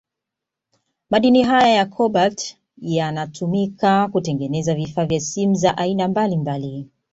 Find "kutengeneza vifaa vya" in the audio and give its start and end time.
4.07-5.19